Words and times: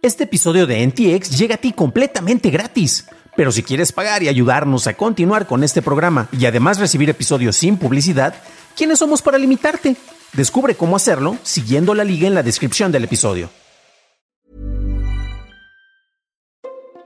Este 0.00 0.22
episodio 0.24 0.68
de 0.68 0.86
NTX 0.86 1.36
llega 1.36 1.56
a 1.56 1.58
ti 1.58 1.72
completamente 1.72 2.50
gratis. 2.50 3.06
Pero 3.36 3.50
si 3.50 3.64
quieres 3.64 3.90
pagar 3.90 4.22
y 4.22 4.28
ayudarnos 4.28 4.86
a 4.86 4.94
continuar 4.94 5.48
con 5.48 5.64
este 5.64 5.82
programa 5.82 6.28
y 6.30 6.46
además 6.46 6.78
recibir 6.78 7.10
episodios 7.10 7.56
sin 7.56 7.76
publicidad, 7.76 8.32
¿quiénes 8.76 9.00
somos 9.00 9.22
para 9.22 9.38
limitarte? 9.38 9.96
Descubre 10.34 10.76
cómo 10.76 10.94
hacerlo 10.94 11.36
siguiendo 11.42 11.94
la 11.94 12.04
liga 12.04 12.28
en 12.28 12.34
la 12.34 12.44
descripción 12.44 12.92
del 12.92 13.02
episodio. 13.04 13.50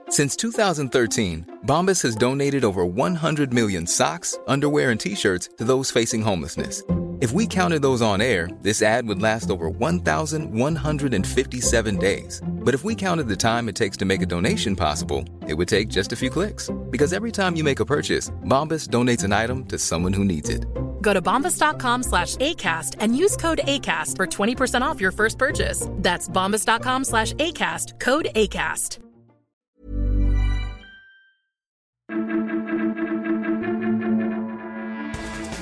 Since 0.09 0.35
2013, 0.37 1.45
Bombas 1.65 2.03
has 2.03 2.15
donated 2.15 2.63
over 2.63 2.85
100 2.85 3.51
million 3.51 3.87
socks, 3.87 4.37
underwear, 4.45 4.91
and 4.91 4.99
t-shirts 4.99 5.49
to 5.57 5.63
those 5.63 5.89
facing 5.89 6.21
homelessness. 6.21 6.83
If 7.21 7.31
we 7.31 7.47
counted 7.47 7.81
those 7.81 8.03
on 8.03 8.21
air, 8.21 8.49
this 8.61 8.83
ad 8.83 9.07
would 9.07 9.21
last 9.21 9.49
over 9.49 9.69
1,157 9.69 11.97
days. 11.97 12.41
But 12.63 12.73
if 12.73 12.83
we 12.85 12.95
counted 12.95 13.27
the 13.27 13.35
time 13.35 13.67
it 13.67 13.75
takes 13.75 13.97
to 13.97 14.05
make 14.05 14.21
a 14.21 14.25
donation 14.25 14.75
possible, 14.75 15.25
it 15.47 15.53
would 15.53 15.67
take 15.67 15.89
just 15.89 16.13
a 16.13 16.15
few 16.15 16.29
clicks. 16.29 16.69
Because 16.89 17.11
every 17.13 17.31
time 17.31 17.55
you 17.55 17.63
make 17.63 17.81
a 17.81 17.85
purchase, 17.85 18.31
Bombas 18.45 18.87
donates 18.87 19.23
an 19.23 19.33
item 19.33 19.65
to 19.65 19.77
someone 19.77 20.13
who 20.13 20.23
needs 20.23 20.49
it. 20.49 20.65
Go 21.01 21.13
to 21.13 21.21
bombas.com 21.21 22.03
slash 22.03 22.37
ACAST 22.37 22.95
and 22.99 23.17
use 23.17 23.35
code 23.35 23.61
ACAST 23.65 24.15
for 24.17 24.25
20% 24.25 24.81
off 24.81 24.99
your 25.01 25.11
first 25.11 25.37
purchase. 25.37 25.87
That's 25.97 26.27
bombas.com 26.29 27.03
slash 27.03 27.33
ACAST, 27.33 27.99
code 27.99 28.29
ACAST. 28.33 28.99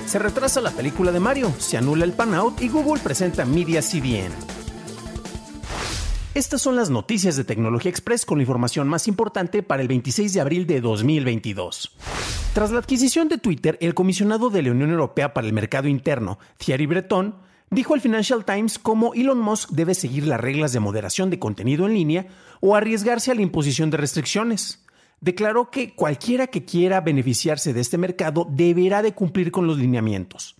Se 0.05 0.19
retrasa 0.19 0.59
la 0.59 0.71
película 0.71 1.13
de 1.13 1.21
Mario, 1.21 1.53
se 1.57 1.77
anula 1.77 2.03
el 2.03 2.11
pan-out 2.11 2.61
y 2.61 2.67
Google 2.67 2.99
presenta 3.01 3.45
Media 3.45 3.81
CDN. 3.81 4.60
Estas 6.33 6.61
son 6.61 6.77
las 6.77 6.89
noticias 6.89 7.35
de 7.35 7.43
Tecnología 7.43 7.91
Express 7.91 8.25
con 8.25 8.37
la 8.37 8.43
información 8.43 8.87
más 8.87 9.09
importante 9.09 9.63
para 9.63 9.81
el 9.81 9.89
26 9.89 10.33
de 10.33 10.39
abril 10.39 10.65
de 10.65 10.79
2022. 10.79 11.91
Tras 12.53 12.71
la 12.71 12.79
adquisición 12.79 13.27
de 13.27 13.37
Twitter, 13.37 13.77
el 13.81 13.93
comisionado 13.93 14.49
de 14.49 14.61
la 14.61 14.71
Unión 14.71 14.91
Europea 14.91 15.33
para 15.33 15.45
el 15.45 15.51
Mercado 15.51 15.89
Interno, 15.89 16.39
Thierry 16.55 16.85
Breton, 16.85 17.35
dijo 17.69 17.95
al 17.95 17.99
Financial 17.99 18.45
Times 18.45 18.79
cómo 18.79 19.13
Elon 19.13 19.39
Musk 19.39 19.71
debe 19.71 19.93
seguir 19.93 20.25
las 20.25 20.39
reglas 20.39 20.71
de 20.71 20.79
moderación 20.79 21.29
de 21.29 21.39
contenido 21.39 21.85
en 21.85 21.95
línea 21.95 22.27
o 22.61 22.77
arriesgarse 22.77 23.31
a 23.31 23.35
la 23.35 23.41
imposición 23.41 23.89
de 23.89 23.97
restricciones 23.97 24.85
declaró 25.21 25.69
que 25.69 25.93
cualquiera 25.93 26.47
que 26.47 26.65
quiera 26.65 26.99
beneficiarse 26.99 27.73
de 27.73 27.81
este 27.81 27.97
mercado 27.97 28.47
deberá 28.49 29.01
de 29.01 29.13
cumplir 29.13 29.51
con 29.51 29.67
los 29.67 29.77
lineamientos. 29.77 30.55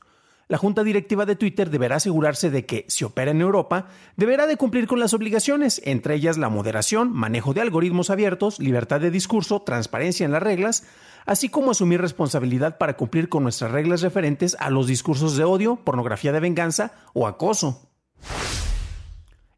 La 0.52 0.57
junta 0.57 0.83
directiva 0.83 1.25
de 1.25 1.38
Twitter 1.38 1.69
deberá 1.69 1.95
asegurarse 1.95 2.49
de 2.49 2.66
que, 2.66 2.83
si 2.89 3.05
opera 3.05 3.31
en 3.31 3.39
Europa, 3.39 3.88
deberá 4.17 4.47
de 4.47 4.57
cumplir 4.57 4.85
con 4.85 4.99
las 4.99 5.13
obligaciones, 5.13 5.81
entre 5.85 6.16
ellas 6.16 6.38
la 6.38 6.49
moderación, 6.49 7.13
manejo 7.13 7.53
de 7.53 7.61
algoritmos 7.61 8.09
abiertos, 8.09 8.59
libertad 8.59 8.99
de 8.99 9.11
discurso, 9.11 9.61
transparencia 9.61 10.25
en 10.25 10.33
las 10.33 10.44
reglas, 10.44 10.83
así 11.25 11.47
como 11.47 11.72
asumir 11.72 12.02
responsabilidad 12.02 12.77
para 12.77 12.97
cumplir 12.97 13.29
con 13.29 13.44
nuestras 13.44 13.72
reglas 13.72 14.02
referentes 14.02 14.57
a 14.59 14.69
los 14.69 14.88
discursos 14.88 15.38
de 15.38 15.45
odio, 15.45 15.77
pornografía 15.77 16.33
de 16.33 16.41
venganza 16.41 16.95
o 17.13 17.27
acoso. 17.27 17.89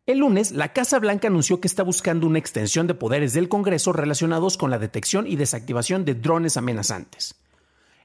El 0.05 0.19
lunes, 0.19 0.52
la 0.52 0.73
Casa 0.73 0.99
Blanca 0.99 1.27
anunció 1.27 1.59
que 1.59 1.67
está 1.67 1.81
buscando 1.81 2.27
una 2.27 2.38
extensión 2.38 2.86
de 2.86 2.94
poderes 2.94 3.33
del 3.33 3.49
Congreso 3.49 3.94
relacionados 3.94 4.58
con 4.58 4.69
la 4.69 4.77
detección 4.77 5.25
y 5.25 5.38
desactivación 5.38 6.05
de 6.05 6.14
drones 6.14 6.55
amenazantes. 6.55 7.42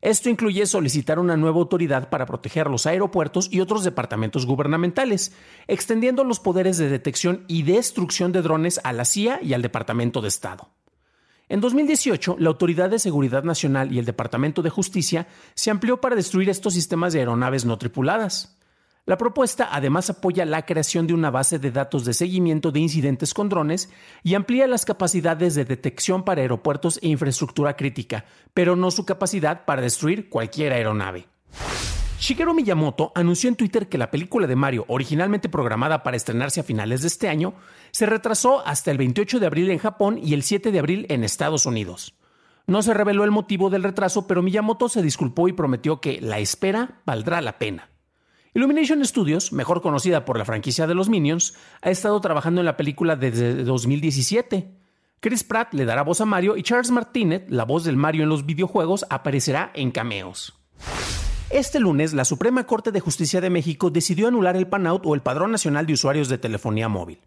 Esto 0.01 0.31
incluye 0.31 0.67
solicitar 0.67 1.19
una 1.19 1.37
nueva 1.37 1.59
autoridad 1.59 2.09
para 2.09 2.27
proteger 2.27 2.69
los 2.69 2.87
aeropuertos 2.87 3.49
y 3.51 3.61
otros 3.61 3.83
departamentos 3.83 4.47
gubernamentales, 4.47 5.33
extendiendo 5.67 6.25
los 6.25 6.39
poderes 6.39 6.79
de 6.79 6.89
detección 6.89 7.45
y 7.49 7.63
destrucción 7.63 8.33
de 8.33 8.43
drones 8.43 8.81
a 8.85 8.93
la 8.93 9.05
CIA 9.05 9.41
y 9.43 9.55
al 9.55 9.63
Departamento 9.63 10.21
de 10.21 10.29
Estado. 10.29 10.71
En 11.49 11.61
2018, 11.61 12.37
la 12.39 12.51
Autoridad 12.51 12.91
de 12.91 12.99
Seguridad 12.99 13.43
Nacional 13.43 13.93
y 13.93 13.99
el 13.99 14.05
Departamento 14.05 14.61
de 14.63 14.71
Justicia 14.71 15.27
se 15.55 15.71
amplió 15.71 16.01
para 16.01 16.15
destruir 16.15 16.51
estos 16.51 16.75
sistemas 16.75 17.13
de 17.13 17.21
aeronaves 17.21 17.65
no 17.65 17.79
tripuladas. 17.79 18.58
La 19.09 19.17
propuesta 19.17 19.71
además 19.73 20.11
apoya 20.11 20.45
la 20.45 20.67
creación 20.67 21.07
de 21.07 21.15
una 21.15 21.31
base 21.31 21.59
de 21.59 21.71
datos 21.71 22.05
de 22.05 22.13
seguimiento 22.13 22.73
de 22.73 22.81
incidentes 22.81 23.33
con 23.33 23.49
drones 23.49 23.89
y 24.23 24.35
amplía 24.35 24.67
las 24.67 24.85
capacidades 24.85 25.55
de 25.55 25.65
detección 25.65 26.25
para 26.25 26.43
aeropuertos 26.43 27.01
e 27.03 27.09
infraestructura 27.09 27.75
crítica, 27.75 28.27
pero 28.53 28.77
no 28.77 28.91
su 28.91 29.07
capacidad 29.07 29.65
para 29.65 29.81
destruir 29.81 30.29
cualquier 30.29 30.75
aeronave. 30.75 31.27
Shigeru 32.21 32.53
Miyamoto 32.53 33.11
anunció 33.15 33.49
en 33.49 33.57
Twitter 33.57 33.89
que 33.89 33.97
la 33.97 34.11
película 34.11 34.47
de 34.47 34.57
Mario, 34.57 34.85
originalmente 34.89 35.49
programada 35.49 36.03
para 36.03 36.19
estrenarse 36.19 36.61
a 36.61 36.65
finales 36.65 37.01
de 37.01 37.09
este 37.09 37.31
año, 37.31 37.55
se 37.93 38.05
retrasó 38.05 38.61
hasta 38.67 38.91
el 38.91 38.99
28 38.99 39.41
de 39.41 39.47
abril 39.47 39.71
en 39.71 39.79
Japón 39.79 40.21
y 40.23 40.35
el 40.35 40.43
7 40.43 40.71
de 40.71 40.79
abril 40.81 41.07
en 41.09 41.25
Estados 41.25 41.65
Unidos. 41.65 42.15
No 42.67 42.83
se 42.83 42.93
reveló 42.93 43.25
el 43.25 43.31
motivo 43.31 43.71
del 43.71 43.85
retraso, 43.85 44.27
pero 44.27 44.43
Miyamoto 44.43 44.91
se 44.91 45.01
disculpó 45.01 45.49
y 45.49 45.55
prometió 45.55 45.99
que 45.99 46.21
la 46.21 46.41
espera 46.41 47.01
valdrá 47.07 47.41
la 47.41 47.59
pena. 47.59 47.89
Illumination 48.59 49.05
Studios, 49.05 49.53
mejor 49.53 49.81
conocida 49.83 50.25
por 50.25 50.37
la 50.37 50.45
franquicia 50.45 50.89
de 50.89 50.95
los 50.97 51.09
Minions, 51.09 51.55
ha 51.81 51.91
estado 51.91 52.21
trabajando 52.21 52.61
en 52.61 52.65
la 52.65 52.77
película 52.77 53.15
desde 53.15 53.63
2017. 53.63 54.69
Chris 55.21 55.45
Pratt 55.45 55.73
le 55.75 55.85
dará 55.85 56.03
voz 56.03 56.21
a 56.21 56.25
Mario 56.25 56.57
y 56.57 56.65
Charles 56.65 56.91
Martinet, 56.91 57.49
la 57.51 57.65
voz 57.65 57.85
del 57.85 57.97
Mario 57.97 58.25
en 58.25 58.29
los 58.29 58.47
videojuegos, 58.47 59.07
aparecerá 59.11 59.71
en 59.75 59.93
cameos. 59.93 60.59
Este 61.51 61.79
lunes, 61.79 62.15
la 62.15 62.25
Suprema 62.25 62.67
Corte 62.67 62.91
de 62.91 62.99
Justicia 62.99 63.41
de 63.41 63.49
México 63.49 63.91
decidió 63.91 64.27
anular 64.27 64.57
el 64.57 64.67
PANOUT 64.67 65.07
o 65.07 65.15
el 65.15 65.23
Padrón 65.23 65.53
Nacional 65.53 65.87
de 65.87 65.93
Usuarios 65.93 66.29
de 66.29 66.39
Telefonía 66.39 66.89
Móvil. 66.89 67.21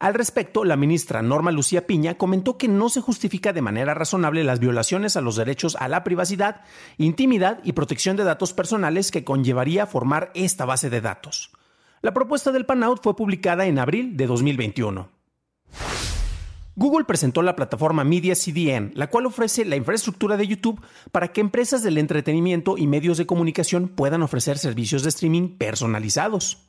Al 0.00 0.14
respecto, 0.14 0.64
la 0.64 0.76
ministra 0.76 1.22
Norma 1.22 1.50
Lucía 1.50 1.88
Piña 1.88 2.14
comentó 2.14 2.56
que 2.56 2.68
no 2.68 2.88
se 2.88 3.00
justifica 3.00 3.52
de 3.52 3.62
manera 3.62 3.94
razonable 3.94 4.44
las 4.44 4.60
violaciones 4.60 5.16
a 5.16 5.20
los 5.20 5.34
derechos 5.34 5.76
a 5.80 5.88
la 5.88 6.04
privacidad, 6.04 6.60
intimidad 6.98 7.58
y 7.64 7.72
protección 7.72 8.16
de 8.16 8.22
datos 8.22 8.52
personales 8.52 9.10
que 9.10 9.24
conllevaría 9.24 9.86
formar 9.86 10.30
esta 10.34 10.64
base 10.64 10.88
de 10.88 11.00
datos. 11.00 11.50
La 12.00 12.14
propuesta 12.14 12.52
del 12.52 12.64
PANOUT 12.64 13.02
fue 13.02 13.16
publicada 13.16 13.66
en 13.66 13.80
abril 13.80 14.16
de 14.16 14.28
2021. 14.28 15.08
Google 16.76 17.04
presentó 17.04 17.42
la 17.42 17.56
plataforma 17.56 18.04
Media 18.04 18.36
CDN, 18.36 18.92
la 18.94 19.10
cual 19.10 19.26
ofrece 19.26 19.64
la 19.64 19.74
infraestructura 19.74 20.36
de 20.36 20.46
YouTube 20.46 20.80
para 21.10 21.32
que 21.32 21.40
empresas 21.40 21.82
del 21.82 21.98
entretenimiento 21.98 22.78
y 22.78 22.86
medios 22.86 23.18
de 23.18 23.26
comunicación 23.26 23.88
puedan 23.88 24.22
ofrecer 24.22 24.58
servicios 24.58 25.02
de 25.02 25.08
streaming 25.08 25.58
personalizados. 25.58 26.67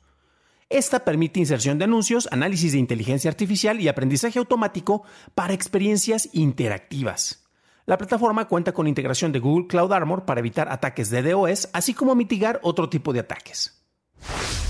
Esta 0.70 1.04
permite 1.04 1.40
inserción 1.40 1.78
de 1.78 1.84
anuncios, 1.84 2.28
análisis 2.30 2.70
de 2.70 2.78
inteligencia 2.78 3.28
artificial 3.28 3.80
y 3.80 3.88
aprendizaje 3.88 4.38
automático 4.38 5.02
para 5.34 5.52
experiencias 5.52 6.28
interactivas. 6.32 7.44
La 7.86 7.98
plataforma 7.98 8.46
cuenta 8.46 8.70
con 8.70 8.86
integración 8.86 9.32
de 9.32 9.40
Google 9.40 9.66
Cloud 9.66 9.92
Armor 9.92 10.24
para 10.24 10.38
evitar 10.38 10.70
ataques 10.70 11.10
de 11.10 11.22
DOS, 11.22 11.70
así 11.72 11.92
como 11.92 12.14
mitigar 12.14 12.60
otro 12.62 12.88
tipo 12.88 13.12
de 13.12 13.18
ataques. 13.18 13.82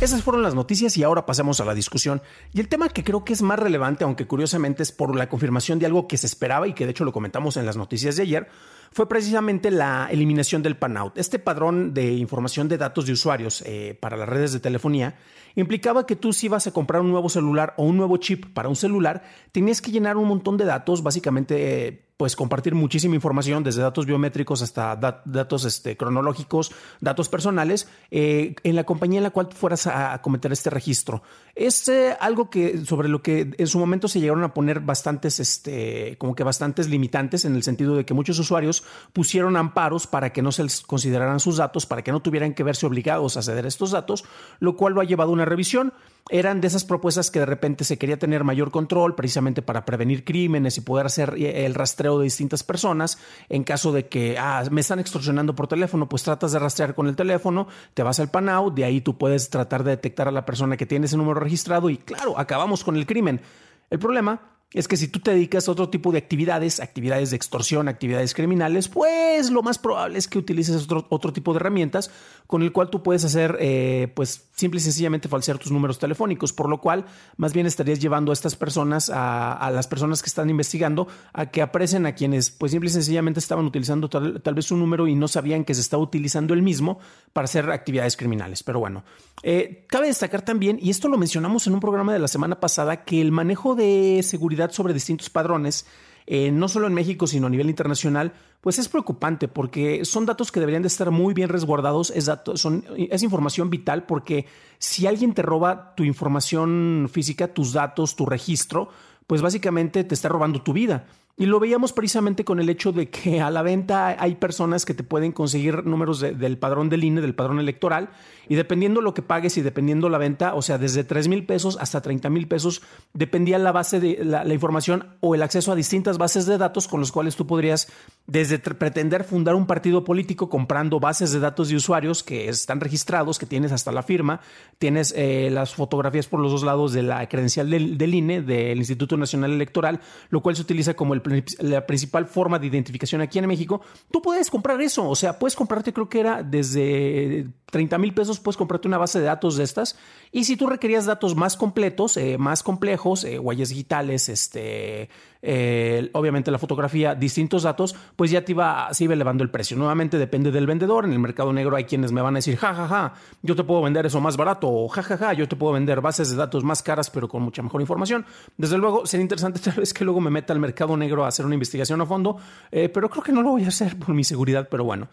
Esas 0.01 0.23
fueron 0.23 0.43
las 0.43 0.55
noticias 0.55 0.97
y 0.97 1.03
ahora 1.03 1.27
pasamos 1.27 1.61
a 1.61 1.67
la 1.67 1.75
discusión. 1.75 2.23
Y 2.55 2.61
el 2.61 2.69
tema 2.69 2.89
que 2.89 3.05
creo 3.05 3.23
que 3.23 3.35
es 3.35 3.43
más 3.43 3.59
relevante, 3.59 4.05
aunque 4.05 4.27
curiosamente 4.27 4.83
es 4.83 4.93
por 4.93 5.15
la 5.15 5.29
confirmación 5.29 5.79
de 5.79 5.85
algo 5.85 6.09
que 6.09 6.17
se 6.17 6.27
esperaba 6.27 6.67
y 6.67 6.73
que 6.73 6.87
de 6.87 6.93
hecho 6.93 7.05
lo 7.05 7.13
comentamos 7.13 7.59
en 7.59 7.67
las 7.67 7.77
noticias 7.77 8.17
de 8.17 8.23
ayer, 8.23 8.49
fue 8.93 9.09
precisamente 9.09 9.71
la 9.71 10.09
eliminación 10.11 10.63
del 10.63 10.77
PANOUT. 10.77 11.17
Este 11.17 11.39
padrón 11.39 11.95
de 11.95 12.13
información 12.13 12.69
de 12.69 12.79
datos 12.79 13.07
de 13.07 13.13
usuarios 13.13 13.63
eh, 13.67 13.97
para 14.01 14.17
las 14.17 14.29
redes 14.29 14.53
de 14.53 14.61
telefonía 14.61 15.17
implicaba 15.55 16.07
que 16.07 16.17
tú 16.17 16.33
si 16.33 16.47
ibas 16.47 16.67
a 16.67 16.73
comprar 16.73 17.03
un 17.03 17.11
nuevo 17.11 17.29
celular 17.29 17.75
o 17.77 17.85
un 17.85 17.97
nuevo 17.97 18.17
chip 18.17 18.47
para 18.53 18.69
un 18.69 18.77
celular, 18.77 19.23
tenías 19.53 19.81
que 19.81 19.91
llenar 19.91 20.17
un 20.17 20.29
montón 20.29 20.57
de 20.57 20.65
datos, 20.65 21.03
básicamente... 21.03 21.87
Eh, 21.87 22.07
pues 22.21 22.37
compartir 22.37 22.75
muchísima 22.75 23.15
información, 23.15 23.65
desde 23.65 23.81
datos 23.81 24.05
biométricos 24.05 24.61
hasta 24.61 24.95
datos 24.95 25.65
este, 25.65 25.97
cronológicos, 25.97 26.71
datos 27.01 27.31
personales, 27.31 27.89
eh, 28.11 28.57
en 28.63 28.77
la 28.77 28.85
compañía 28.85 29.21
en 29.21 29.23
la 29.23 29.31
cual 29.31 29.49
fueras 29.55 29.87
a, 29.87 30.21
cometer 30.21 30.53
este 30.53 30.69
registro. 30.69 31.23
Es 31.55 31.91
algo 32.21 32.51
que 32.51 32.85
sobre 32.85 33.09
lo 33.09 33.23
que 33.23 33.55
en 33.57 33.67
su 33.67 33.79
momento 33.79 34.07
se 34.07 34.21
llegaron 34.21 34.45
a 34.45 34.53
poner 34.53 34.81
bastantes, 34.81 35.41
este, 35.41 36.19
como 36.19 36.35
que 36.35 36.45
bastantes 36.45 36.91
limitantes, 36.91 37.47
en 37.47 37.55
el 37.55 37.63
sentido 37.63 37.97
de 37.97 38.05
que 38.05 38.13
muchos 38.13 38.39
usuarios 38.39 38.80
pusieron 39.13 39.57
amparos 39.57 40.07
para 40.07 40.33
que 40.33 40.43
no 40.43 40.53
se 40.53 40.63
les 40.63 40.81
consideraran 40.83 41.41
sus 41.41 41.57
datos, 41.57 41.87
para 41.87 42.03
que 42.03 42.13
no 42.13 42.21
tuvieran 42.21 42.55
que 42.55 42.63
verse 42.63 42.87
obligados 42.87 43.37
a 43.37 43.43
ceder 43.43 43.67
estos 43.67 43.91
datos, 43.91 44.25
lo 44.59 44.77
cual 44.77 44.95
lo 44.95 45.01
ha 45.01 45.05
llevado 45.05 45.31
a 45.31 45.35
una 45.35 45.45
revisión 45.45 45.93
eran 46.29 46.61
de 46.61 46.69
esas 46.69 46.85
propuestas 46.85 47.31
que 47.31 47.41
de 47.41 47.47
repente 47.47 47.85
se 47.85 47.99
quería 47.99 48.19
tener 48.19 48.45
mayor 48.45 48.71
control 48.71 49.15
precisamente 49.15 49.63
para 49.63 49.85
prevenir 49.85 50.25
crímenes 50.25 50.77
y 50.77 50.83
poder 50.83 51.07
hacer 51.07 51.35
eh, 51.37 51.65
el 51.67 51.75
rastreo 51.75 52.19
de 52.19 52.25
distintas 52.25 52.63
personas. 52.63 53.19
En 53.49 53.65
caso 53.65 53.93
de 53.93 54.07
que 54.07 54.37
ah, 54.39 54.63
me 54.71 54.81
están 54.81 55.01
extorsionando 55.01 55.55
por 55.55 55.67
teléfono, 55.67 56.09
pues 56.09 56.23
tratas 56.23 56.53
de 56.53 56.59
rastrear 56.59 56.95
con 56.95 57.09
el 57.09 57.17
teléfono, 57.17 57.67
te 57.95 58.03
vas 58.03 58.21
al 58.21 58.31
PANAU, 58.31 58.71
de 58.71 58.85
ahí 58.85 59.01
tú 59.01 59.19
puedes 59.19 59.51
tratar 59.51 59.83
de 59.83 59.93
detectar 59.93 60.29
a 60.29 60.33
la 60.33 60.45
persona 60.45 60.77
que 60.77 60.87
tiene 60.87 61.07
ese 61.07 61.17
número 61.17 61.41
registrado 61.41 61.91
y 61.91 61.97
claro, 61.97 62.39
acabamos 62.39 62.85
con 62.85 62.97
el 62.97 63.07
crimen. 63.07 63.41
El 63.89 63.99
problema 63.99 64.41
es 64.73 64.87
que 64.87 64.97
si 64.97 65.09
tú 65.09 65.19
te 65.19 65.33
dedicas 65.33 65.67
a 65.67 65.73
otro 65.73 65.89
tipo 65.89 66.13
de 66.13 66.19
actividades, 66.19 66.79
actividades 66.79 67.31
de 67.31 67.37
extorsión, 67.37 67.89
actividades 67.89 68.35
criminales, 68.35 68.89
pues 68.89 69.51
lo 69.51 69.63
más 69.63 69.79
probable 69.79 70.19
es 70.19 70.29
que 70.29 70.39
utilices 70.39 70.85
otro, 70.85 71.07
otro 71.11 71.33
tipo 71.33 71.53
de 71.53 71.57
herramientas 71.57 72.11
con 72.47 72.63
el 72.63 72.73
cual 72.73 72.91
tú 72.91 73.03
puedes 73.03 73.25
hacer, 73.25 73.57
eh, 73.61 74.13
pues 74.15 74.49
simple 74.55 74.79
y 74.79 74.83
sencillamente 74.83 75.29
falsear 75.29 75.59
tus 75.59 75.73
números 75.73 75.99
telefónicos, 75.99 76.53
por 76.53 76.69
lo 76.69 76.81
cual 76.81 77.07
más 77.37 77.53
bien 77.53 77.67
estarías 77.67 78.01
llevando 78.01 78.33
a 78.33 78.35
estas 78.35 78.57
personas, 78.57 79.11
a, 79.13 79.71
las 79.73 79.87
personas 79.87 80.21
que 80.21 80.27
están 80.27 80.51
investigando, 80.51 81.09
a 81.33 81.47
que 81.47 81.63
aprecen 81.63 82.07
a 82.07 82.15
quienes, 82.15 82.51
pues 82.51 82.73
simple 82.73 82.91
y 82.91 82.93
sencillamente 82.93 83.41
estaban 83.41 83.65
utilizando 83.65 84.09
tal, 84.09 84.55
vez 84.55 84.71
un 84.71 84.81
número 84.81 85.07
y 85.07 85.15
no 85.15 85.29
sabían 85.29 85.65
que 85.65 85.75
se 85.75 85.81
estaba 85.81 86.03
utilizando 86.03 86.53
el 86.53 86.63
mismo 86.63 86.99
para 87.33 87.45
hacer 87.45 87.71
actividades 87.71 88.17
criminales. 88.17 88.63
Pero 88.63 88.81
bueno, 88.81 89.05
eh, 89.43 89.87
cabe 89.89 90.09
destacar 90.09 90.43
también, 90.43 90.79
y 90.83 90.91
esto 90.91 91.09
lo 91.09 91.19
mencionamos 91.19 91.67
en 91.67 91.75
un 91.75 91.81
programa 91.81 92.13
de 92.13 92.19
la 92.19 92.29
semana 92.29 92.61
pasada, 92.61 93.05
que 93.05 93.21
el 93.21 93.33
manejo 93.33 93.75
de 93.75 94.21
seguridad 94.25 94.60
sobre 94.69 94.93
distintos 94.93 95.31
padrones, 95.31 95.87
eh, 96.27 96.51
no 96.51 96.69
solo 96.69 96.87
en 96.87 96.95
México, 96.95 97.27
sino 97.27 97.47
a 97.47 97.51
nivel 97.51 97.71
internacional, 97.71 98.33
pues 98.61 98.79
es 98.79 98.89
preocupante 98.89 99.49
porque 99.49 100.05
son 100.05 100.27
datos 100.27 100.53
que 100.53 100.61
deberían 100.61 100.83
de 100.83 100.89
estar 100.89 101.11
muy 101.11 101.35
bien 101.35 101.49
resguardados, 101.49 102.11
es, 102.15 102.31
son, 102.55 102.85
es 102.97 103.23
información 103.23 103.71
vital 103.71 104.05
porque 104.05 104.47
si 104.79 105.07
alguien 105.07 105.33
te 105.33 105.43
roba 105.43 105.95
tu 105.97 106.05
información 106.05 107.09
física, 107.11 107.49
tus 107.49 107.73
datos, 107.73 108.17
tu 108.17 108.27
registro, 108.27 108.91
pues 109.27 109.43
básicamente 109.43 110.05
te 110.05 110.15
está 110.15 110.29
robando 110.29 110.63
tu 110.63 110.73
vida. 110.73 111.07
Y 111.41 111.47
lo 111.47 111.59
veíamos 111.59 111.95
precisamente 111.95 112.45
con 112.45 112.61
el 112.61 112.69
hecho 112.69 112.93
de 112.93 113.09
que 113.09 113.41
a 113.41 113.51
la 113.51 113.63
venta 113.63 114.15
hay 114.23 114.35
personas 114.35 114.85
que 114.85 114.93
te 114.93 115.03
pueden 115.03 115.33
conseguir 115.33 115.87
números 115.87 116.21
del 116.21 116.59
padrón 116.59 116.91
del 116.91 117.03
INE, 117.03 117.23
del 117.23 117.35
padrón 117.35 117.59
electoral, 117.59 118.11
y 118.47 118.57
dependiendo 118.57 119.01
lo 119.01 119.15
que 119.15 119.23
pagues 119.23 119.57
y 119.57 119.63
dependiendo 119.63 120.11
la 120.11 120.19
venta, 120.19 120.55
o 120.55 120.61
sea, 120.61 120.77
desde 120.77 121.03
3 121.03 121.29
mil 121.29 121.47
pesos 121.47 121.79
hasta 121.81 122.03
30 122.03 122.29
mil 122.29 122.47
pesos, 122.47 122.83
dependía 123.15 123.59
la 123.59 123.73
base 123.73 124.01
de 124.01 124.23
la, 124.23 124.45
información 124.53 125.07
o 125.21 125.35
el 125.35 125.43
acceso 125.43 125.73
a 125.73 125.77
distintas 125.77 126.19
bases 126.19 126.45
de 126.45 126.59
datos 126.59 126.89
con 126.89 127.01
los 127.01 127.11
cuales 127.11 127.37
tú 127.37 127.47
podrías 127.47 127.91
desde 128.27 128.59
pretender 128.59 129.25
fundar 129.25 129.55
un 129.55 129.67
partido 129.67 130.05
político 130.05 130.51
comprando 130.51 131.01
bases 131.01 131.33
de 131.33 131.41
datos 131.41 131.69
de 131.69 131.77
usuarios 131.77 132.23
que 132.23 132.51
están 132.51 132.81
registrados, 132.81 133.39
que 133.39 133.47
tienes 133.47 133.73
hasta 133.73 133.93
la 133.93 134.03
firma, 134.03 134.41
tienes 134.79 135.15
eh, 135.17 135.49
las 135.51 135.75
fotografías 135.75 136.27
por 136.27 136.41
los 136.41 136.53
dos 136.53 136.65
lados 136.65 136.93
de 136.93 137.05
la 137.05 137.27
credencial 137.29 137.71
del, 137.71 137.97
del 137.97 138.15
INE, 138.15 138.43
del 138.43 138.79
Instituto 138.79 139.17
Nacional 139.17 139.53
Electoral, 139.53 140.01
lo 140.29 140.43
cual 140.43 140.57
se 140.57 140.63
utiliza 140.63 140.95
como 140.95 141.15
el 141.15 141.23
la 141.61 141.87
principal 141.87 142.27
forma 142.27 142.59
de 142.59 142.67
identificación 142.67 143.21
aquí 143.21 143.39
en 143.39 143.47
México, 143.47 143.81
tú 144.11 144.21
puedes 144.23 144.51
comprar 144.51 144.81
eso. 144.81 145.09
O 145.09 145.17
sea, 145.17 145.39
puedes 145.39 145.57
comprarte, 145.57 145.93
creo 145.93 146.09
que 146.09 146.21
era 146.21 146.43
desde 146.43 147.47
30 147.71 147.99
mil 147.99 148.13
pesos, 148.15 148.41
puedes 148.41 148.57
comprarte 148.57 148.89
una 148.89 148.99
base 148.99 149.21
de 149.21 149.27
datos 149.27 149.57
de 149.57 149.65
estas. 149.65 149.97
Y 150.33 150.45
si 150.45 150.57
tú 150.57 150.67
requerías 150.67 151.07
datos 151.07 151.35
más 151.37 151.57
completos, 151.57 152.17
eh, 152.17 152.39
más 152.39 152.63
complejos, 152.63 153.25
eh, 153.25 153.39
huellas 153.39 153.71
digitales, 153.71 154.29
este, 154.29 155.09
eh, 155.43 156.11
obviamente 156.13 156.51
la 156.51 156.59
fotografía, 156.59 157.15
distintos 157.15 157.63
datos, 157.63 157.95
pues 158.17 158.31
ya 158.31 158.45
te 158.45 158.53
iba, 158.53 158.93
se 158.93 159.05
iba 159.05 159.15
elevando 159.15 159.43
el 159.43 159.51
precio. 159.51 159.77
Nuevamente 159.77 160.19
depende 160.19 160.51
del 160.51 160.67
vendedor. 160.67 161.05
En 161.05 161.13
el 161.13 161.19
mercado 161.19 161.53
negro 161.53 161.77
hay 161.77 161.85
quienes 161.85 162.13
me 162.13 162.21
van 162.21 162.35
a 162.35 162.39
decir, 162.39 162.57
ja, 162.57 162.75
ja, 162.75 162.87
ja, 162.87 163.15
yo 163.43 163.57
te 163.57 163.65
puedo 163.65 163.83
vender 163.83 164.07
eso 164.07 164.21
más 164.21 164.37
barato, 164.37 164.69
o 164.69 164.89
ja, 164.89 165.03
ja, 165.03 165.17
ja, 165.17 165.33
yo 165.33 165.49
te 165.49 165.57
puedo 165.57 165.73
vender 165.73 166.01
bases 166.01 166.31
de 166.31 166.37
datos 166.37 166.65
más 166.65 166.83
caras, 166.83 167.11
pero 167.11 167.29
con 167.29 167.43
mucha 167.43 167.63
mejor 167.63 167.81
información. 167.81 168.27
Desde 168.57 168.79
luego, 168.79 169.07
sería 169.07 169.23
interesante 169.23 169.61
tal 169.65 169.75
vez 169.75 169.95
que 169.95 170.05
luego 170.05 170.21
me 170.21 170.31
meta 170.31 170.53
al 170.53 170.61
mercado 170.61 170.97
negro 170.97 171.25
a 171.25 171.29
hacer 171.29 171.47
una 171.47 171.55
investigación 171.55 172.01
a 172.01 172.07
fondo, 172.07 172.37
eh, 172.71 172.89
pero 172.89 173.09
creo 173.09 173.23
que 173.23 173.33
no 173.33 173.43
lo 173.43 173.51
voy 173.51 173.65
a 173.65 173.69
hacer 173.69 173.99
por 173.99 174.15
mi 174.15 174.25
seguridad, 174.25 174.69
pero 174.71 174.85
bueno. 174.85 175.09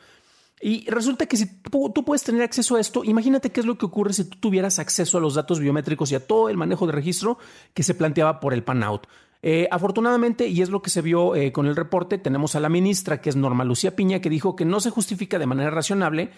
Y 0.59 0.89
resulta 0.89 1.27
que 1.27 1.37
si 1.37 1.45
tú, 1.61 1.93
puedes 2.05 2.23
tener 2.23 2.41
acceso 2.41 2.75
a 2.75 2.79
esto, 2.79 3.03
imagínate 3.03 3.51
qué 3.51 3.59
es 3.59 3.65
lo 3.65 3.77
que 3.77 3.85
ocurre 3.85 4.13
si 4.13 4.25
tú 4.25 4.37
tuvieras 4.39 4.79
acceso 4.79 5.17
a 5.17 5.21
los 5.21 5.35
datos 5.35 5.59
biométricos 5.59 6.11
y 6.11 6.15
a 6.15 6.25
todo 6.25 6.49
el 6.49 6.57
manejo 6.57 6.87
de 6.87 6.93
registro 6.93 7.37
que 7.73 7.83
se 7.83 7.93
planteaba 7.93 8.39
por 8.39 8.53
el 8.53 8.63
PANOUT. 8.63 9.07
Eh, 9.43 9.67
afortunadamente, 9.69 10.47
y 10.47 10.61
es 10.63 10.69
lo 10.69 10.81
que 10.81 10.89
se 10.89 11.03
vio 11.03 11.35
eh, 11.35 11.51
con 11.51 11.67
el 11.67 11.75
reporte, 11.75 12.17
tenemos 12.17 12.55
a 12.55 12.59
la 12.59 12.69
ministra, 12.69 13.21
que 13.21 13.29
es 13.29 13.35
Norma 13.35 13.63
Lucía 13.63 13.95
Piña, 13.95 14.19
que 14.19 14.31
dijo 14.31 14.55
que 14.55 14.65
no 14.65 14.79
se 14.79 14.89
justifica 14.89 15.37
de 15.37 15.45
manera 15.45 15.69
razonable 15.69 16.31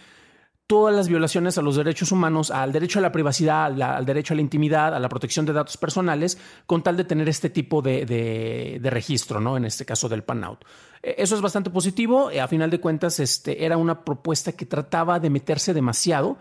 todas 0.69 0.95
las 0.95 1.07
violaciones 1.07 1.57
a 1.57 1.63
los 1.63 1.77
derechos 1.77 2.11
humanos, 2.11 2.51
al 2.51 2.71
derecho 2.71 2.99
a 2.99 3.01
la 3.01 3.11
privacidad, 3.11 3.81
al, 3.81 4.05
derecho 4.05 4.35
a 4.35 4.35
la 4.35 4.41
intimidad, 4.41 4.93
a 4.93 4.99
la 4.99 5.09
protección 5.09 5.43
de 5.47 5.51
datos 5.51 5.77
personales, 5.77 6.37
con 6.67 6.83
tal 6.83 6.95
de 6.95 7.05
tener 7.05 7.27
este 7.27 7.49
tipo 7.49 7.81
de, 7.81 8.79
registro, 8.83 9.41
¿no? 9.41 9.57
En 9.57 9.65
este 9.65 9.83
caso 9.83 10.07
del 10.07 10.21
PANOUT. 10.21 10.63
Eh, 11.01 11.15
eso 11.17 11.33
es 11.33 11.41
bastante 11.41 11.71
positivo. 11.71 12.29
A 12.39 12.47
final 12.47 12.69
de 12.69 12.79
cuentas, 12.79 13.19
este, 13.19 13.65
era 13.65 13.77
una 13.77 14.05
propuesta 14.05 14.51
que 14.51 14.67
trataba 14.67 15.19
de 15.19 15.31
meterse 15.31 15.73
demasiado 15.73 16.37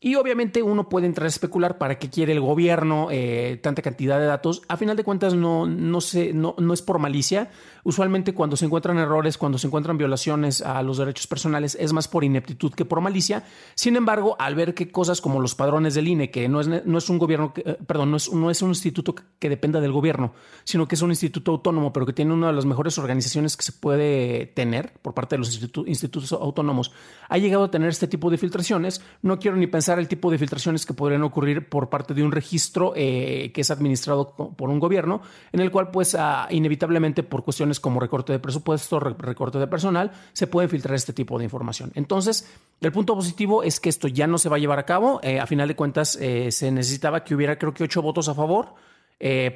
y 0.00 0.14
obviamente 0.14 0.62
uno 0.62 0.88
puede 0.88 1.06
entrar 1.06 1.24
a 1.24 1.28
especular 1.28 1.76
para 1.76 1.98
qué 1.98 2.08
quiere 2.08 2.32
el 2.32 2.40
gobierno 2.40 3.08
eh, 3.10 3.58
tanta 3.60 3.82
cantidad 3.82 4.20
de 4.20 4.26
datos. 4.26 4.62
A 4.68 4.76
final 4.76 4.96
de 4.96 5.02
cuentas 5.02 5.34
no, 5.34 5.66
no, 5.66 5.98
no, 6.34 6.54
no 6.56 6.74
es 6.74 6.82
por 6.82 7.00
malicia. 7.00 7.50
Usualmente 7.84 8.34
cuando 8.34 8.56
se 8.56 8.64
encuentran 8.64 8.98
errores, 8.98 9.38
cuando 9.38 9.58
se 9.58 9.66
encuentran 9.66 9.98
violaciones 9.98 10.62
a 10.62 10.82
los 10.82 10.98
derechos 10.98 11.26
personales, 11.26 11.76
es 11.80 11.92
más 11.92 12.08
por 12.08 12.24
ineptitud 12.24 12.72
que 12.72 12.84
por 12.84 13.00
malicia. 13.00 13.44
Sin 13.74 13.96
embargo, 13.96 14.36
al 14.38 14.54
ver 14.54 14.74
que 14.74 14.90
cosas 14.90 15.20
como 15.20 15.40
los 15.40 15.54
padrones 15.54 15.94
del 15.94 16.08
INE, 16.08 16.30
que 16.30 16.48
no 16.48 16.60
es, 16.60 16.68
no 16.68 16.98
es 16.98 17.08
un 17.08 17.18
gobierno, 17.18 17.52
eh, 17.56 17.76
perdón, 17.86 18.10
no 18.10 18.16
es, 18.16 18.32
no 18.32 18.50
es 18.50 18.62
un 18.62 18.70
instituto 18.70 19.14
que 19.38 19.48
dependa 19.48 19.80
del 19.80 19.92
gobierno, 19.92 20.32
sino 20.64 20.86
que 20.88 20.94
es 20.94 21.02
un 21.02 21.10
instituto 21.10 21.52
autónomo, 21.52 21.92
pero 21.92 22.06
que 22.06 22.12
tiene 22.12 22.32
una 22.32 22.48
de 22.48 22.52
las 22.52 22.66
mejores 22.66 22.98
organizaciones 22.98 23.56
que 23.56 23.62
se 23.62 23.72
puede 23.72 24.46
tener 24.46 24.92
por 25.00 25.14
parte 25.14 25.36
de 25.36 25.38
los 25.38 25.62
institutos 25.86 26.32
autónomos, 26.32 26.92
ha 27.28 27.38
llegado 27.38 27.64
a 27.64 27.70
tener 27.70 27.88
este 27.88 28.08
tipo 28.08 28.30
de 28.30 28.38
filtraciones. 28.38 29.02
No 29.22 29.38
quiero 29.38 29.56
ni 29.56 29.66
pensar 29.66 29.98
el 29.98 30.08
tipo 30.08 30.30
de 30.30 30.38
filtraciones 30.38 30.86
que 30.86 30.94
podrían 30.94 31.22
ocurrir 31.22 31.68
por 31.68 31.88
parte 31.88 32.14
de 32.14 32.22
un 32.22 32.32
registro 32.32 32.92
eh, 32.96 33.50
que 33.52 33.60
es 33.60 33.70
administrado 33.70 34.34
por 34.34 34.70
un 34.70 34.78
gobierno, 34.78 35.22
en 35.52 35.60
el 35.60 35.70
cual 35.70 35.90
pues 35.90 36.14
ah, 36.14 36.48
inevitablemente 36.50 37.22
por 37.22 37.44
cuestiones 37.44 37.77
como 37.80 38.00
recorte 38.00 38.32
de 38.32 38.38
presupuesto, 38.38 39.00
recorte 39.00 39.58
de 39.58 39.66
personal, 39.66 40.12
se 40.32 40.46
puede 40.46 40.68
filtrar 40.68 40.94
este 40.94 41.12
tipo 41.12 41.38
de 41.38 41.44
información. 41.44 41.92
Entonces, 41.94 42.50
el 42.80 42.92
punto 42.92 43.14
positivo 43.14 43.62
es 43.62 43.80
que 43.80 43.88
esto 43.88 44.08
ya 44.08 44.26
no 44.26 44.38
se 44.38 44.48
va 44.48 44.56
a 44.56 44.58
llevar 44.58 44.78
a 44.78 44.86
cabo. 44.86 45.20
Eh, 45.22 45.40
a 45.40 45.46
final 45.46 45.68
de 45.68 45.76
cuentas, 45.76 46.16
eh, 46.20 46.50
se 46.52 46.70
necesitaba 46.70 47.24
que 47.24 47.34
hubiera 47.34 47.58
creo 47.58 47.74
que 47.74 47.84
ocho 47.84 48.02
votos 48.02 48.28
a 48.28 48.34
favor 48.34 48.74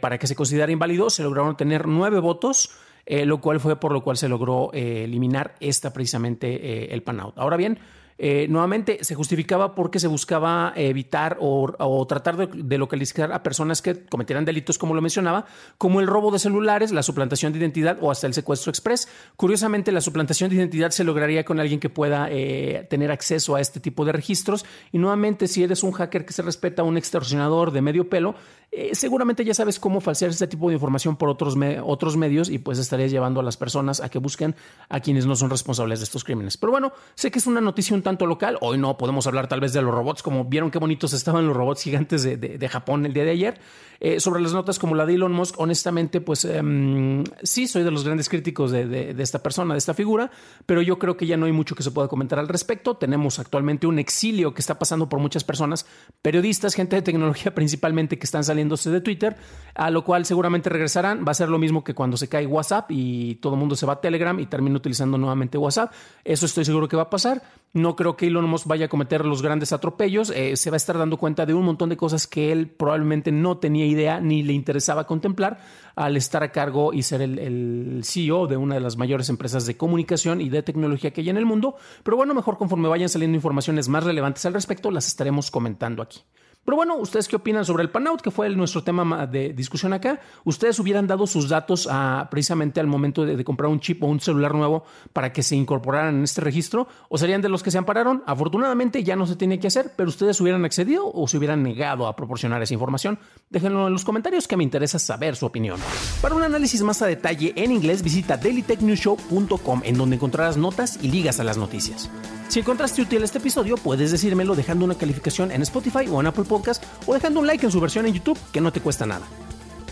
para 0.00 0.18
que 0.18 0.26
se 0.26 0.34
considerara 0.34 0.72
inválido. 0.72 1.08
Se 1.08 1.22
lograron 1.22 1.56
tener 1.56 1.86
nueve 1.86 2.18
votos. 2.18 2.70
lo 3.06 3.40
cual 3.40 3.60
fue 3.60 3.76
por 3.76 3.92
lo 3.92 4.02
cual 4.02 4.16
se 4.16 4.28
logró 4.28 4.72
eliminar 4.72 5.54
esta 5.60 5.92
precisamente 5.92 6.92
el 6.92 7.02
pan-out. 7.02 7.34
Ahora 7.36 7.56
bien, 7.56 7.78
eh, 8.18 8.46
nuevamente 8.48 8.98
se 9.02 9.14
justificaba 9.14 9.74
porque 9.74 9.98
se 9.98 10.06
buscaba 10.06 10.72
evitar 10.76 11.38
o, 11.40 12.06
tratar 12.08 12.36
de, 12.36 12.78
localizar 12.78 13.32
a 13.32 13.42
personas 13.42 13.82
que 13.82 14.04
cometieran 14.06 14.44
delitos, 14.44 14.78
como 14.78 14.94
lo 14.94 15.02
mencionaba, 15.02 15.46
como 15.78 16.00
el 16.00 16.06
robo 16.06 16.30
de 16.30 16.38
celulares, 16.38 16.92
la 16.92 17.02
suplantación 17.02 17.52
de 17.52 17.58
identidad 17.58 17.98
o 18.00 18.10
hasta 18.10 18.26
el 18.26 18.34
secuestro 18.34 18.70
express. 18.70 19.08
Curiosamente, 19.36 19.92
la 19.92 20.00
suplantación 20.00 20.50
de 20.50 20.56
identidad 20.56 20.90
se 20.90 21.04
lograría 21.04 21.44
con 21.44 21.60
alguien 21.60 21.80
que 21.80 21.88
pueda 21.88 22.28
eh, 22.30 22.86
tener 22.90 23.10
acceso 23.10 23.56
a 23.56 23.60
este 23.60 23.80
tipo 23.80 24.04
de 24.04 24.12
registros. 24.12 24.64
Y 24.92 24.98
nuevamente, 24.98 25.48
si 25.48 25.62
eres 25.62 25.82
un 25.82 25.92
hacker 25.92 26.24
que 26.24 26.32
se 26.32 26.42
respeta, 26.42 26.82
un 26.82 26.96
extorsionador 26.96 27.72
de 27.72 27.82
medio 27.82 28.08
pelo, 28.08 28.34
eh, 28.74 28.94
seguramente 28.94 29.44
ya 29.44 29.52
sabes 29.52 29.78
cómo 29.78 30.00
falsear 30.00 30.30
este 30.30 30.46
tipo 30.46 30.68
de 30.68 30.74
información 30.74 31.16
por 31.16 31.28
otros, 31.28 31.56
otros 31.84 32.16
medios 32.16 32.48
y 32.48 32.58
pues 32.58 32.78
estarías 32.78 33.10
llevando 33.10 33.40
a 33.40 33.42
las 33.42 33.58
personas 33.58 34.00
a 34.00 34.08
que 34.08 34.18
busquen 34.18 34.54
a 34.88 35.00
quienes 35.00 35.26
no 35.26 35.36
son 35.36 35.50
responsables 35.50 36.00
de 36.00 36.04
estos 36.04 36.24
crímenes. 36.24 36.56
Pero 36.56 36.70
bueno, 36.70 36.92
sé 37.14 37.30
que 37.30 37.38
es 37.38 37.46
una 37.46 37.60
noticia 37.60 37.94
un 37.94 38.01
tanto 38.02 38.26
local. 38.26 38.58
Hoy 38.60 38.78
no 38.78 38.98
podemos 38.98 39.26
hablar 39.26 39.48
tal 39.48 39.60
vez 39.60 39.72
de 39.72 39.80
los 39.82 39.94
robots, 39.94 40.22
como 40.22 40.44
vieron 40.44 40.70
qué 40.70 40.78
bonitos 40.78 41.12
estaban 41.12 41.46
los 41.46 41.56
robots 41.56 41.82
gigantes 41.82 42.22
de, 42.22 42.68
Japón 42.68 43.06
el 43.06 43.12
día 43.12 43.24
de 43.24 43.30
ayer. 43.30 43.60
Eh, 44.00 44.18
sobre 44.18 44.42
las 44.42 44.52
notas 44.52 44.80
como 44.80 44.96
la 44.96 45.06
de 45.06 45.14
Elon 45.14 45.32
Musk, 45.32 45.60
honestamente, 45.60 46.20
pues 46.20 46.44
em, 46.44 47.22
sí, 47.44 47.68
soy 47.68 47.84
de 47.84 47.92
los 47.92 48.02
grandes 48.02 48.28
críticos 48.28 48.72
de, 48.72 49.14
esta 49.16 49.40
persona, 49.40 49.74
de 49.74 49.78
esta 49.78 49.94
figura, 49.94 50.30
pero 50.66 50.82
yo 50.82 50.98
creo 50.98 51.16
que 51.16 51.24
ya 51.24 51.36
no 51.36 51.46
hay 51.46 51.52
mucho 51.52 51.76
que 51.76 51.84
se 51.84 51.92
pueda 51.92 52.08
comentar 52.08 52.40
al 52.40 52.48
respecto. 52.48 52.96
Tenemos 52.96 53.38
actualmente 53.38 53.86
un 53.86 54.00
exilio 54.00 54.54
que 54.54 54.60
está 54.60 54.76
pasando 54.76 55.08
por 55.08 55.20
muchas 55.20 55.44
personas, 55.44 55.86
periodistas, 56.20 56.74
gente 56.74 56.96
de 56.96 57.02
tecnología 57.02 57.54
principalmente, 57.54 58.18
que 58.18 58.24
están 58.24 58.42
saliendo 58.42 58.76
de 58.90 59.00
Twitter, 59.00 59.36
a 59.74 59.90
lo 59.90 60.04
cual 60.04 60.24
seguramente 60.24 60.68
regresarán. 60.68 61.24
Va 61.26 61.32
a 61.32 61.34
ser 61.34 61.48
lo 61.48 61.58
mismo 61.58 61.84
que 61.84 61.94
cuando 61.94 62.16
se 62.16 62.28
cae 62.28 62.46
WhatsApp 62.46 62.90
y 62.90 63.36
todo 63.36 63.54
el 63.54 63.60
mundo 63.60 63.76
se 63.76 63.86
va 63.86 63.94
a 63.94 64.00
Telegram 64.00 64.38
y 64.40 64.46
termina 64.46 64.76
utilizando 64.76 65.18
nuevamente 65.18 65.58
WhatsApp. 65.58 65.92
Eso 66.24 66.46
estoy 66.46 66.64
seguro 66.64 66.88
que 66.88 66.96
va 66.96 67.02
a 67.02 67.10
pasar. 67.10 67.42
No 67.74 67.96
creo 67.96 68.16
que 68.16 68.26
Elon 68.26 68.48
Musk 68.48 68.66
vaya 68.66 68.86
a 68.86 68.88
cometer 68.88 69.24
los 69.24 69.40
grandes 69.40 69.72
atropellos. 69.72 70.30
Eh, 70.30 70.56
se 70.56 70.70
va 70.70 70.74
a 70.74 70.76
estar 70.76 70.98
dando 70.98 71.16
cuenta 71.16 71.46
de 71.46 71.54
un 71.54 71.64
montón 71.64 71.88
de 71.88 71.96
cosas 71.96 72.26
que 72.26 72.52
él 72.52 72.68
probablemente 72.68 73.32
no 73.32 73.56
tenía 73.56 73.86
idea 73.86 74.20
ni 74.20 74.42
le 74.42 74.52
interesaba 74.52 75.06
contemplar 75.06 75.58
al 75.94 76.18
estar 76.18 76.42
a 76.42 76.52
cargo 76.52 76.92
y 76.92 77.02
ser 77.02 77.22
el, 77.22 77.38
el 77.38 78.02
CEO 78.04 78.46
de 78.46 78.58
una 78.58 78.74
de 78.74 78.82
las 78.82 78.98
mayores 78.98 79.30
empresas 79.30 79.64
de 79.64 79.76
comunicación 79.76 80.42
y 80.42 80.50
de 80.50 80.62
tecnología 80.62 81.12
que 81.12 81.22
hay 81.22 81.30
en 81.30 81.38
el 81.38 81.46
mundo. 81.46 81.76
Pero 82.02 82.18
bueno, 82.18 82.34
mejor 82.34 82.58
conforme 82.58 82.88
vayan 82.88 83.08
saliendo 83.08 83.36
informaciones 83.36 83.88
más 83.88 84.04
relevantes 84.04 84.44
al 84.44 84.52
respecto, 84.52 84.90
las 84.90 85.06
estaremos 85.06 85.50
comentando 85.50 86.02
aquí. 86.02 86.20
Pero 86.64 86.76
bueno, 86.76 86.96
¿ustedes 86.96 87.26
qué 87.26 87.36
opinan 87.36 87.64
sobre 87.64 87.82
el 87.82 87.90
Panout, 87.90 88.20
que 88.20 88.30
fue 88.30 88.48
nuestro 88.50 88.84
tema 88.84 89.26
de 89.26 89.52
discusión 89.52 89.92
acá? 89.92 90.20
¿Ustedes 90.44 90.78
hubieran 90.78 91.08
dado 91.08 91.26
sus 91.26 91.48
datos 91.48 91.88
precisamente 92.30 92.78
al 92.78 92.86
momento 92.86 93.24
de, 93.24 93.42
comprar 93.44 93.68
un 93.68 93.80
chip 93.80 94.02
o 94.04 94.06
un 94.06 94.20
celular 94.20 94.54
nuevo 94.54 94.84
para 95.12 95.32
que 95.32 95.42
se 95.42 95.56
incorporaran 95.56 96.16
en 96.16 96.24
este 96.24 96.40
registro? 96.40 96.86
¿O 97.08 97.18
serían 97.18 97.42
de 97.42 97.48
los 97.48 97.62
que 97.62 97.72
se 97.72 97.78
ampararon? 97.78 98.22
Afortunadamente 98.26 99.02
ya 99.02 99.16
no 99.16 99.26
se 99.26 99.34
tiene 99.34 99.58
que 99.58 99.66
hacer, 99.66 99.92
pero 99.96 100.08
ustedes 100.08 100.40
hubieran 100.40 100.64
accedido 100.64 101.10
o 101.12 101.26
se 101.26 101.36
hubieran 101.36 101.62
negado 101.62 102.06
a 102.06 102.14
proporcionar 102.14 102.62
esa 102.62 102.74
información. 102.74 103.18
Déjenlo 103.50 103.88
en 103.88 103.92
los 103.92 104.04
comentarios 104.04 104.46
que 104.46 104.56
me 104.56 104.64
interesa 104.64 105.00
saber 105.00 105.34
su 105.34 105.46
opinión. 105.46 105.80
Para 106.20 106.36
un 106.36 106.42
análisis 106.42 106.82
más 106.82 107.02
a 107.02 107.06
detalle 107.06 107.52
en 107.56 107.72
inglés, 107.72 108.02
visita 108.02 108.36
dailytechnewshow.com 108.36 109.82
en 109.84 109.98
donde 109.98 110.16
encontrarás 110.16 110.56
notas 110.56 110.98
y 111.02 111.08
ligas 111.08 111.40
a 111.40 111.44
las 111.44 111.58
noticias. 111.58 112.08
Si 112.52 112.60
encontraste 112.60 113.00
útil 113.00 113.22
este 113.22 113.38
episodio, 113.38 113.78
puedes 113.78 114.10
decírmelo 114.10 114.54
dejando 114.54 114.84
una 114.84 114.94
calificación 114.94 115.50
en 115.50 115.62
Spotify 115.62 116.06
o 116.10 116.20
en 116.20 116.26
Apple 116.26 116.44
Podcast 116.44 116.84
o 117.06 117.14
dejando 117.14 117.40
un 117.40 117.46
like 117.46 117.64
en 117.64 117.72
su 117.72 117.80
versión 117.80 118.04
en 118.04 118.12
YouTube, 118.12 118.38
que 118.52 118.60
no 118.60 118.70
te 118.70 118.82
cuesta 118.82 119.06
nada. 119.06 119.26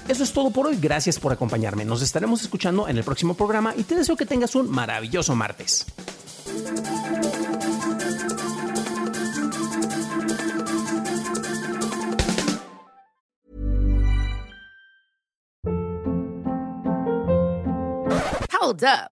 Eso 0.09 0.25
es 0.25 0.31
todo 0.35 0.51
por 0.51 0.67
hoy, 0.67 0.77
gracias 0.79 1.19
por 1.19 1.33
acompañarme. 1.33 1.87
Nos 1.87 2.03
estaremos 2.03 2.43
escuchando 2.43 2.87
en 2.87 2.99
el 2.99 3.03
próximo 3.03 3.33
programa 3.33 3.73
y 3.75 3.85
te 3.85 3.95
deseo 3.95 4.15
que 4.15 4.27
tengas 4.27 4.55
un 4.57 4.71
maravilloso 4.71 5.35
martes. 5.35 5.87
Hold 18.61 18.85
up. 18.85 19.20